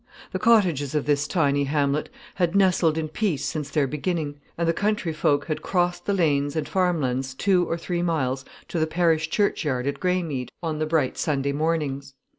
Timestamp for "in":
2.97-3.07